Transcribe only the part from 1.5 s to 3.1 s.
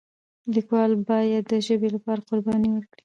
د ژبې لپاره قرباني ورکړي.